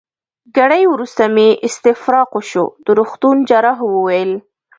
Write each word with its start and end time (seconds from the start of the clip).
ګړی 0.57 0.83
وروسته 0.93 1.23
مې 1.35 1.47
استفراق 1.67 2.29
وشو، 2.37 2.65
د 2.85 2.87
روغتون 2.97 3.37
جراح 3.49 3.79
وویل. 3.85 4.31